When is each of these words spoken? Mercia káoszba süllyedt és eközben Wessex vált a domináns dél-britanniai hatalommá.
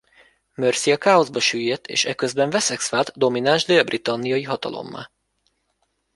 Mercia 0.55 0.97
káoszba 0.97 1.39
süllyedt 1.39 1.87
és 1.87 2.05
eközben 2.05 2.47
Wessex 2.53 2.89
vált 2.89 3.09
a 3.09 3.13
domináns 3.17 3.65
dél-britanniai 3.65 4.43
hatalommá. 4.43 5.09